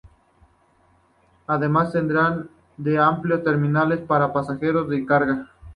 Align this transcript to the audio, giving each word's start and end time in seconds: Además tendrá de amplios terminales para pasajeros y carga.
Además 1.45 1.91
tendrá 1.91 2.43
de 2.75 2.97
amplios 2.97 3.43
terminales 3.43 3.99
para 3.99 4.33
pasajeros 4.33 4.91
y 4.91 5.05
carga. 5.05 5.47